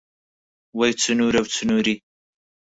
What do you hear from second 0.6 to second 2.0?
وەی چنوورە و چنووری